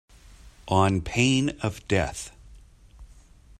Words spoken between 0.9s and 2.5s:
pain of death.